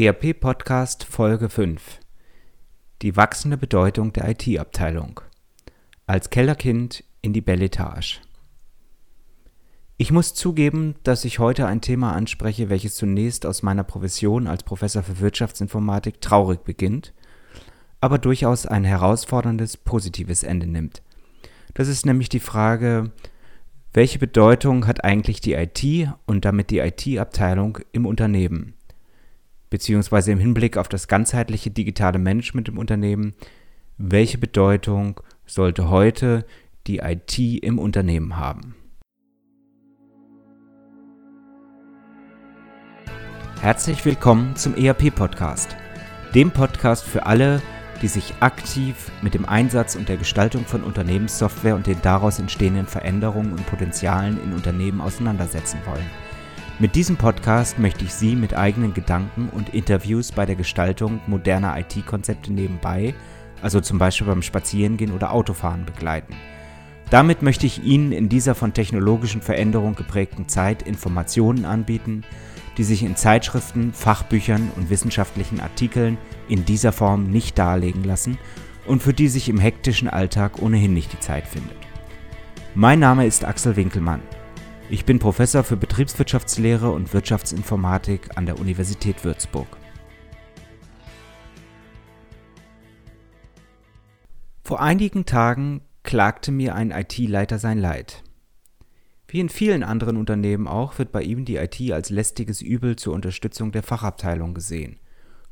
[0.00, 1.98] ERP Podcast Folge 5
[3.02, 5.20] Die wachsende Bedeutung der IT-Abteilung
[6.06, 8.20] Als Kellerkind in die Belletage
[9.96, 14.62] Ich muss zugeben, dass ich heute ein Thema anspreche, welches zunächst aus meiner Profession als
[14.62, 17.12] Professor für Wirtschaftsinformatik traurig beginnt,
[18.00, 21.02] aber durchaus ein herausforderndes positives Ende nimmt.
[21.74, 23.10] Das ist nämlich die Frage,
[23.92, 28.77] welche Bedeutung hat eigentlich die IT und damit die IT-Abteilung im Unternehmen?
[29.70, 33.34] Beziehungsweise im Hinblick auf das ganzheitliche digitale Management im Unternehmen,
[33.96, 36.46] welche Bedeutung sollte heute
[36.86, 38.74] die IT im Unternehmen haben?
[43.60, 45.76] Herzlich willkommen zum ERP-Podcast,
[46.32, 47.60] dem Podcast für alle,
[48.00, 52.86] die sich aktiv mit dem Einsatz und der Gestaltung von Unternehmenssoftware und den daraus entstehenden
[52.86, 56.06] Veränderungen und Potenzialen in Unternehmen auseinandersetzen wollen.
[56.80, 61.76] Mit diesem Podcast möchte ich Sie mit eigenen Gedanken und Interviews bei der Gestaltung moderner
[61.76, 63.14] IT-Konzepte nebenbei,
[63.60, 66.36] also zum Beispiel beim Spazierengehen oder Autofahren, begleiten.
[67.10, 72.22] Damit möchte ich Ihnen in dieser von technologischen Veränderungen geprägten Zeit Informationen anbieten,
[72.76, 76.16] die sich in Zeitschriften, Fachbüchern und wissenschaftlichen Artikeln
[76.48, 78.38] in dieser Form nicht darlegen lassen
[78.86, 81.76] und für die sich im hektischen Alltag ohnehin nicht die Zeit findet.
[82.76, 84.20] Mein Name ist Axel Winkelmann.
[84.90, 89.68] Ich bin Professor für Betriebswirtschaftslehre und Wirtschaftsinformatik an der Universität Würzburg.
[94.64, 98.22] Vor einigen Tagen klagte mir ein IT-Leiter sein Leid.
[99.26, 103.12] Wie in vielen anderen Unternehmen auch, wird bei ihm die IT als lästiges Übel zur
[103.12, 104.98] Unterstützung der Fachabteilung gesehen.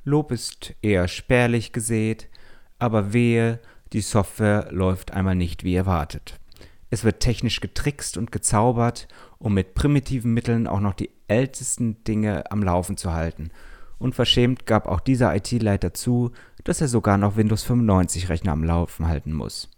[0.03, 2.31] Lob ist eher spärlich gesät,
[2.78, 3.61] aber wehe,
[3.93, 6.41] die Software läuft einmal nicht wie erwartet.
[6.89, 12.51] Es wird technisch getrickst und gezaubert, um mit primitiven Mitteln auch noch die ältesten Dinge
[12.51, 13.51] am Laufen zu halten.
[13.98, 16.33] Und verschämt gab auch dieser IT-Leiter zu,
[16.65, 19.70] dass er sogar noch Windows 95 Rechner am Laufen halten muss.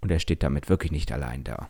[0.00, 1.68] Und er steht damit wirklich nicht allein da.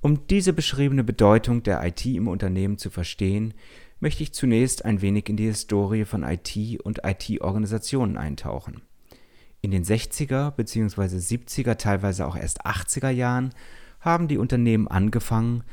[0.00, 3.54] Um diese beschriebene Bedeutung der IT im Unternehmen zu verstehen,
[3.98, 8.82] möchte ich zunächst ein wenig in die Historie von IT und IT-Organisationen eintauchen.
[9.60, 11.16] In den 60er bzw.
[11.16, 13.50] 70er, teilweise auch erst 80er Jahren
[14.00, 15.64] haben die Unternehmen angefangen,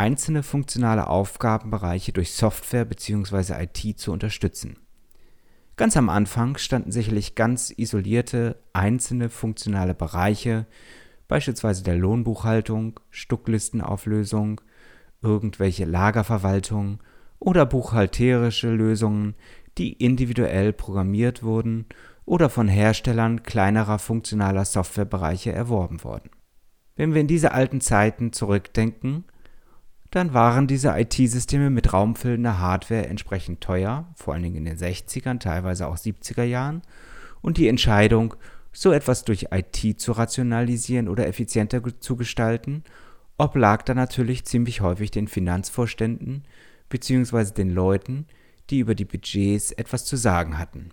[0.00, 3.62] einzelne funktionale Aufgabenbereiche durch Software bzw.
[3.62, 4.78] IT zu unterstützen.
[5.76, 10.66] Ganz am Anfang standen sicherlich ganz isolierte einzelne funktionale Bereiche,
[11.28, 14.62] beispielsweise der Lohnbuchhaltung, Stucklistenauflösung,
[15.20, 17.00] irgendwelche Lagerverwaltung
[17.38, 19.34] oder buchhalterische Lösungen,
[19.76, 21.84] die individuell programmiert wurden
[22.24, 26.30] oder von Herstellern kleinerer funktionaler Softwarebereiche erworben worden.
[26.96, 29.24] Wenn wir in diese alten Zeiten zurückdenken,
[30.10, 35.38] dann waren diese IT-Systeme mit raumfüllender Hardware entsprechend teuer, vor allen Dingen in den 60ern,
[35.38, 36.82] teilweise auch 70er Jahren,
[37.42, 38.34] und die Entscheidung,
[38.72, 42.84] so etwas durch IT zu rationalisieren oder effizienter zu gestalten,
[43.38, 46.44] oblag dann natürlich ziemlich häufig den Finanzvorständen
[46.88, 47.52] bzw.
[47.52, 48.26] den Leuten,
[48.68, 50.90] die über die Budgets etwas zu sagen hatten.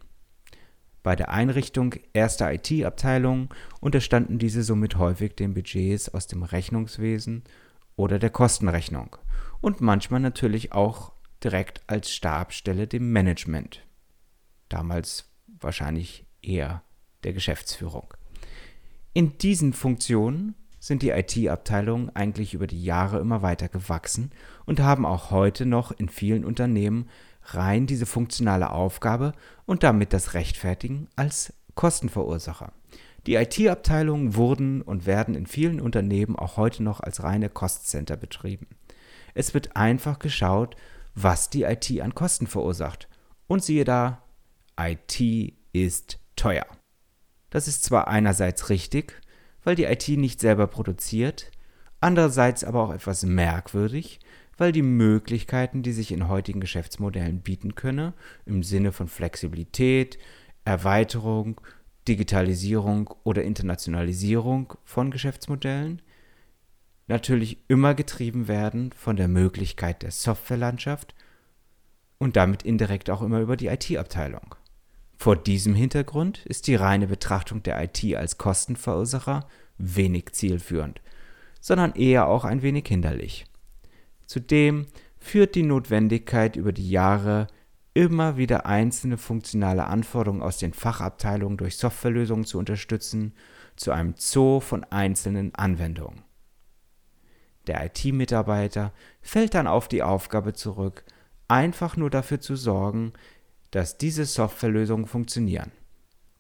[1.03, 3.49] Bei der Einrichtung erster IT-Abteilungen
[3.79, 7.43] unterstanden diese somit häufig den Budgets aus dem Rechnungswesen
[7.97, 9.17] oder der Kostenrechnung
[9.59, 11.11] und manchmal natürlich auch
[11.43, 13.85] direkt als Stabstelle dem Management.
[14.69, 16.83] Damals wahrscheinlich eher
[17.23, 18.13] der Geschäftsführung.
[19.13, 24.31] In diesen Funktionen sind die IT-Abteilungen eigentlich über die Jahre immer weiter gewachsen
[24.65, 27.09] und haben auch heute noch in vielen Unternehmen
[27.43, 29.33] rein diese funktionale Aufgabe
[29.65, 32.73] und damit das Rechtfertigen als Kostenverursacher.
[33.27, 38.67] Die IT-Abteilungen wurden und werden in vielen Unternehmen auch heute noch als reine Cost-Center betrieben.
[39.33, 40.77] Es wird einfach geschaut,
[41.13, 43.09] was die IT an Kosten verursacht.
[43.47, 44.23] Und siehe da,
[44.79, 46.65] IT ist teuer.
[47.49, 49.21] Das ist zwar einerseits richtig,
[49.63, 51.51] weil die IT nicht selber produziert,
[51.99, 54.19] andererseits aber auch etwas merkwürdig,
[54.57, 58.13] weil die Möglichkeiten, die sich in heutigen Geschäftsmodellen bieten könne,
[58.45, 60.17] im Sinne von Flexibilität,
[60.63, 61.59] Erweiterung,
[62.07, 66.01] Digitalisierung oder Internationalisierung von Geschäftsmodellen,
[67.07, 71.15] natürlich immer getrieben werden von der Möglichkeit der Softwarelandschaft
[72.17, 74.55] und damit indirekt auch immer über die IT-Abteilung.
[75.17, 81.01] Vor diesem Hintergrund ist die reine Betrachtung der IT als Kostenverursacher wenig zielführend,
[81.59, 83.45] sondern eher auch ein wenig hinderlich.
[84.25, 84.85] Zudem
[85.17, 87.47] führt die Notwendigkeit über die Jahre
[87.97, 93.33] immer wieder einzelne funktionale Anforderungen aus den Fachabteilungen durch Softwarelösungen zu unterstützen,
[93.75, 96.21] zu einem Zoo von einzelnen Anwendungen.
[97.65, 101.05] Der IT-Mitarbeiter fällt dann auf die Aufgabe zurück,
[101.47, 103.13] einfach nur dafür zu sorgen,
[103.71, 105.71] dass diese Softwarelösungen funktionieren.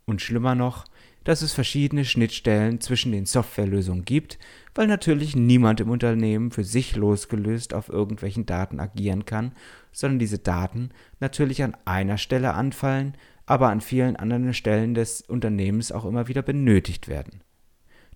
[0.05, 0.85] Und schlimmer noch,
[1.27, 4.39] dass es verschiedene Schnittstellen zwischen den Softwarelösungen gibt,
[4.73, 9.51] weil natürlich niemand im Unternehmen für sich losgelöst auf irgendwelchen Daten agieren kann,
[9.91, 15.91] sondern diese Daten natürlich an einer Stelle anfallen, aber an vielen anderen Stellen des Unternehmens
[15.91, 17.41] auch immer wieder benötigt werden.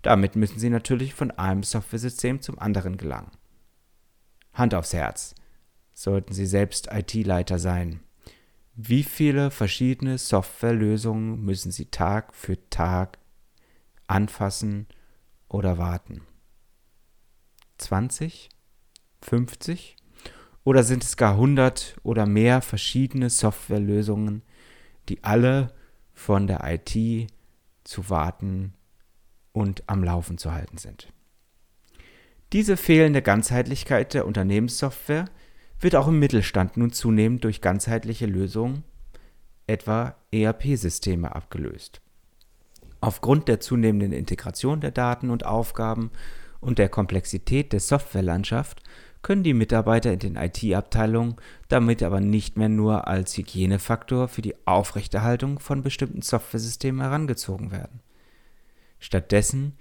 [0.04, 3.32] Damit müssen sie natürlich von einem Softwaresystem zum anderen gelangen.
[4.54, 5.36] Hand aufs Herz.
[5.94, 8.00] Sollten Sie selbst IT-Leiter sein.
[8.76, 13.20] Wie viele verschiedene Softwarelösungen müssen Sie Tag für Tag
[14.08, 14.88] anfassen
[15.50, 16.22] oder warten?
[17.78, 18.50] 20?
[19.22, 19.98] 50?
[20.64, 24.44] Oder sind es gar 100 oder mehr verschiedene Softwarelösungen,
[25.10, 25.74] die alle
[26.14, 27.32] von der IT
[27.84, 28.74] zu warten
[29.52, 31.12] und am Laufen zu halten sind?
[32.54, 35.26] Diese fehlende Ganzheitlichkeit der Unternehmenssoftware
[35.82, 38.84] wird auch im Mittelstand nun zunehmend durch ganzheitliche Lösungen,
[39.68, 42.02] etwa ERP-Systeme, abgelöst.
[43.02, 46.12] Aufgrund der zunehmenden Integration der Daten und Aufgaben
[46.60, 48.84] und der Komplexität der Softwarelandschaft
[49.24, 51.36] können die Mitarbeiter in den IT-Abteilungen
[51.68, 58.02] damit aber nicht mehr nur als Hygienefaktor für die Aufrechterhaltung von bestimmten Softwaresystemen herangezogen werden.
[59.00, 59.78] Stattdessen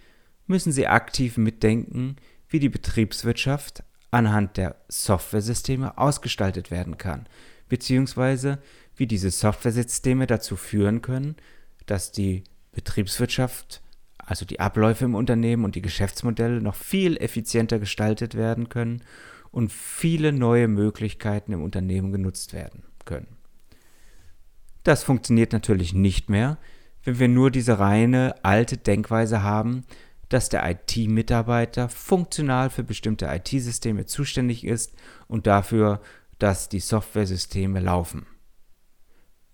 [0.47, 2.17] müssen sie aktiv mitdenken,
[2.49, 7.27] wie die Betriebswirtschaft anhand der Softwaresysteme ausgestaltet werden kann,
[7.69, 8.59] beziehungsweise
[8.97, 11.37] wie diese Softwaresysteme dazu führen können,
[11.87, 13.83] dass die Betriebswirtschaft,
[14.19, 19.03] also die Abläufe im Unternehmen und die Geschäftsmodelle noch viel effizienter gestaltet werden können
[19.51, 23.37] und viele neue Möglichkeiten im Unternehmen genutzt werden können.
[24.85, 26.59] Das funktioniert natürlich nicht mehr,
[27.05, 29.85] wenn wir nur diese reine alte Denkweise haben,
[30.31, 34.95] dass der IT-Mitarbeiter funktional für bestimmte IT-Systeme zuständig ist
[35.29, 36.01] und dafür,
[36.39, 38.27] dass die Softwaresysteme laufen.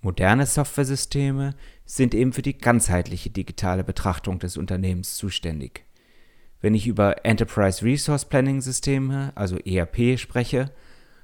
[0.00, 5.84] Moderne Softwaresysteme sind eben für die ganzheitliche digitale Betrachtung des Unternehmens zuständig.
[6.61, 10.70] Wenn ich über Enterprise Resource Planning Systeme, also ERP, spreche,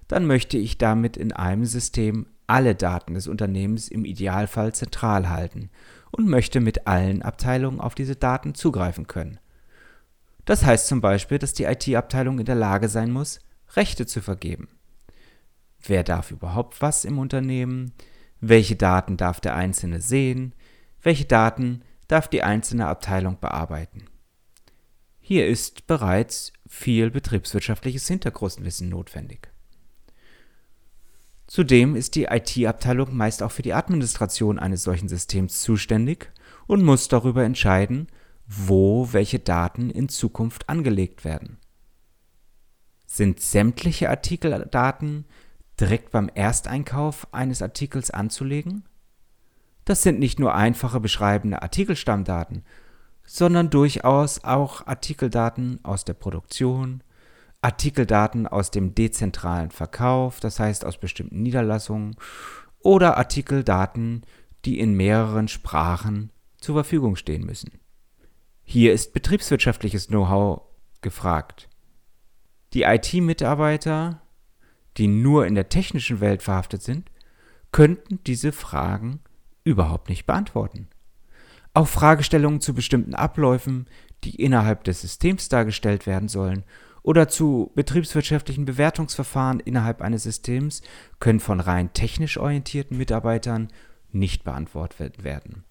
[0.09, 5.71] dann möchte ich damit in einem System alle Daten des Unternehmens im Idealfall zentral halten
[6.11, 9.39] und möchte mit allen Abteilungen auf diese Daten zugreifen können.
[10.45, 13.41] Das heißt zum Beispiel, dass die IT-Abteilung in der Lage sein muss,
[13.75, 14.69] Rechte zu vergeben.
[15.85, 17.93] Wer darf überhaupt was im Unternehmen?
[18.41, 20.55] Welche Daten darf der Einzelne sehen?
[21.01, 24.05] Welche Daten darf die einzelne Abteilung bearbeiten?
[25.21, 29.49] Hier ist bereits viel betriebswirtschaftliches Hintergrundwissen notwendig.
[31.47, 36.33] Zudem ist die IT-Abteilung meist auch für die Administration eines solchen Systems zuständig
[36.67, 38.09] und muss darüber entscheiden,
[38.55, 41.59] wo welche Daten in Zukunft angelegt werden.
[43.07, 45.25] Sind sämtliche Artikeldaten
[45.81, 48.85] direkt beim Ersteinkauf eines Artikels anzulegen?
[49.85, 52.65] Das sind nicht nur einfache beschreibende Artikelstammdaten,
[53.25, 57.03] sondern durchaus auch Artikeldaten aus der Produktion,
[57.63, 62.17] Artikeldaten aus dem dezentralen Verkauf, das heißt aus bestimmten Niederlassungen,
[62.81, 64.23] oder Artikeldaten,
[64.65, 67.82] die in mehreren Sprachen zur Verfügung stehen müssen.
[68.65, 70.63] Hier ist betriebswirtschaftliches Know-how
[71.01, 71.69] gefragt.
[72.73, 74.23] Die IT-Mitarbeiter,
[74.97, 77.11] die nur in der technischen Welt verhaftet sind,
[77.71, 79.21] könnten diese Fragen
[79.65, 80.89] überhaupt nicht beantworten.
[81.75, 83.87] Auch Fragestellungen zu bestimmten Abläufen,
[84.25, 86.65] die innerhalb des Systems dargestellt werden sollen,
[87.03, 90.83] oder zu betriebswirtschaftlichen Bewertungsverfahren innerhalb eines Systems
[91.19, 93.69] können von rein technisch orientierten Mitarbeitern
[94.13, 95.65] nicht beantwortet werden.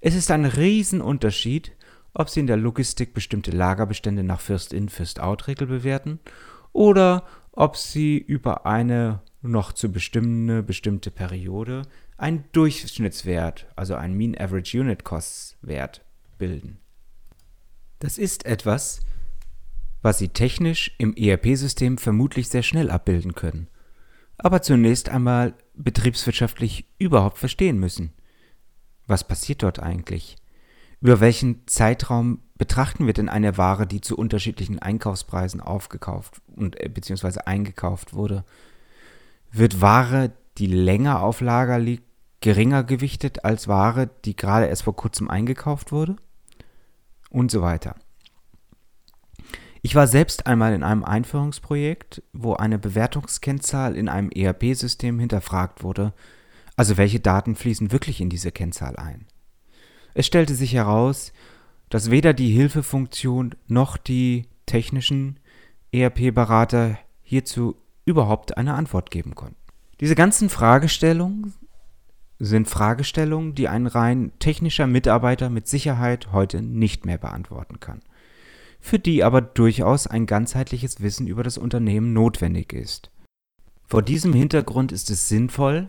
[0.00, 1.72] Es ist ein Riesenunterschied,
[2.14, 6.20] ob sie in der Logistik bestimmte Lagerbestände nach First-in, First-out-Regel bewerten
[6.72, 11.82] oder ob sie über eine noch zu bestimmende bestimmte Periode
[12.16, 16.04] einen Durchschnittswert, also einen Mean Average Unit Costs Wert
[16.38, 16.78] bilden.
[17.98, 19.00] Das ist etwas,
[20.02, 23.68] was Sie technisch im ERP-System vermutlich sehr schnell abbilden können,
[24.38, 28.12] aber zunächst einmal betriebswirtschaftlich überhaupt verstehen müssen.
[29.06, 30.36] Was passiert dort eigentlich?
[31.02, 36.88] Über welchen Zeitraum betrachten wir denn eine Ware, die zu unterschiedlichen Einkaufspreisen aufgekauft und äh,
[36.88, 38.44] beziehungsweise eingekauft wurde?
[39.50, 42.04] Wird Ware, die länger auf Lager liegt,
[42.40, 46.14] geringer gewichtet als Ware, die gerade erst vor kurzem eingekauft wurde?
[47.30, 47.96] Und so weiter.
[49.82, 56.12] Ich war selbst einmal in einem Einführungsprojekt, wo eine Bewertungskennzahl in einem ERP-System hinterfragt wurde,
[56.76, 59.26] also welche Daten fließen wirklich in diese Kennzahl ein.
[60.14, 61.32] Es stellte sich heraus,
[61.88, 65.38] dass weder die Hilfefunktion noch die technischen
[65.92, 69.56] ERP-Berater hierzu überhaupt eine Antwort geben konnten.
[70.00, 71.54] Diese ganzen Fragestellungen
[72.38, 78.00] sind Fragestellungen, die ein rein technischer Mitarbeiter mit Sicherheit heute nicht mehr beantworten kann,
[78.80, 83.10] für die aber durchaus ein ganzheitliches Wissen über das Unternehmen notwendig ist.
[83.86, 85.86] Vor diesem Hintergrund ist es sinnvoll,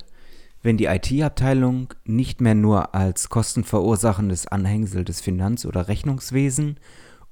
[0.64, 6.80] wenn die IT-Abteilung nicht mehr nur als kostenverursachendes Anhängsel des Finanz- oder Rechnungswesen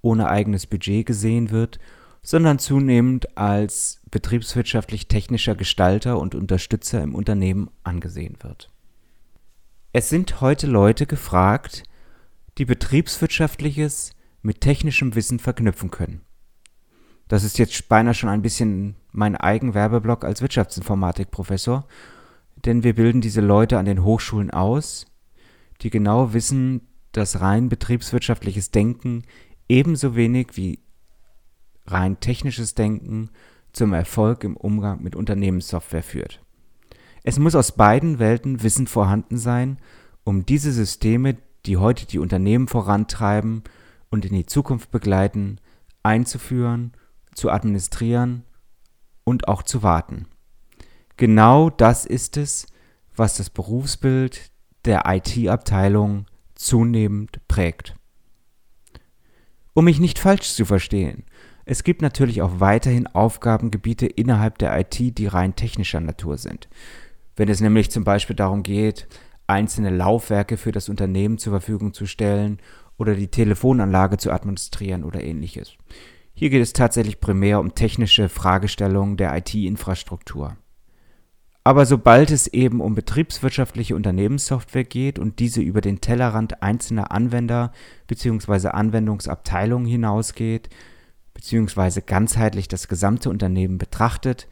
[0.02, 1.80] ohne eigenes Budget gesehen wird,
[2.22, 8.70] sondern zunehmend als betriebswirtschaftlich-technischer Gestalter und Unterstützer im Unternehmen angesehen wird.
[9.94, 11.84] Es sind heute Leute gefragt,
[12.58, 14.12] die betriebswirtschaftliches
[14.42, 16.22] mit technischem Wissen verknüpfen können.
[17.28, 21.88] Das ist jetzt beinahe schon ein bisschen mein Eigenwerbeblock als Wirtschaftsinformatikprofessor,
[22.66, 25.06] denn wir bilden diese Leute an den Hochschulen aus,
[25.82, 29.24] die genau wissen, dass rein betriebswirtschaftliches Denken
[29.68, 30.80] ebenso wenig wie
[31.86, 33.30] rein technisches Denken
[33.74, 36.42] zum Erfolg im Umgang mit Unternehmenssoftware führt.
[37.24, 39.78] Es muss aus beiden Welten Wissen vorhanden sein,
[40.24, 43.64] um diese Systeme, die heute die Unternehmen vorantreiben
[44.10, 45.60] und in die Zukunft begleiten,
[46.04, 46.94] einzuführen,
[47.34, 48.44] zu administrieren
[49.24, 50.26] und auch zu warten.
[51.18, 52.68] Genau das ist es,
[53.16, 54.52] was das Berufsbild
[54.86, 56.26] der IT-Abteilung
[56.56, 57.96] zunehmend prägt.
[59.74, 61.24] Um mich nicht falsch zu verstehen,
[61.66, 66.68] es gibt natürlich auch weiterhin Aufgabengebiete innerhalb der IT, die rein technischer Natur sind.
[67.36, 69.08] Wenn es nämlich zum Beispiel darum geht,
[69.48, 72.60] einzelne Laufwerke für das Unternehmen zur Verfügung zu stellen
[72.98, 75.74] oder die Telefonanlage zu administrieren oder ähnliches.
[76.34, 80.58] Hier geht es tatsächlich primär um technische Fragestellungen der IT-Infrastruktur.
[81.64, 87.72] Aber sobald es eben um betriebswirtschaftliche Unternehmenssoftware geht und diese über den Tellerrand einzelner Anwender
[88.08, 88.70] bzw.
[88.70, 90.70] Anwendungsabteilungen hinausgeht,
[91.36, 92.02] bzw.
[92.02, 94.48] ganzheitlich das gesamte Unternehmen betrachtet,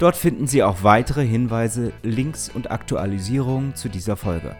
[0.00, 4.56] Dort finden Sie auch weitere Hinweise, Links und Aktualisierungen zu dieser Folge.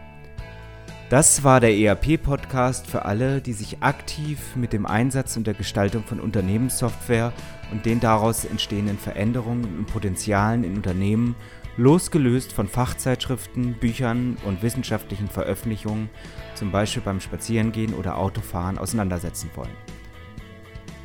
[1.10, 6.04] Das war der ERP-Podcast für alle, die sich aktiv mit dem Einsatz und der Gestaltung
[6.04, 7.32] von Unternehmenssoftware
[7.72, 11.34] und den daraus entstehenden Veränderungen und Potenzialen in Unternehmen
[11.76, 16.10] losgelöst von Fachzeitschriften, Büchern und wissenschaftlichen Veröffentlichungen,
[16.54, 19.74] zum Beispiel beim Spazierengehen oder Autofahren, auseinandersetzen wollen.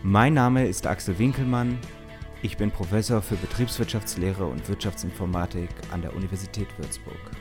[0.04, 1.80] Mein Name ist Axel Winkelmann.
[2.44, 7.32] Ich bin Professor für Betriebswirtschaftslehre und Wirtschaftsinformatik an der Universität Würzburg.